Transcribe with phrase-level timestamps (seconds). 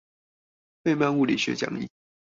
[0.83, 1.87] 費曼物理學講義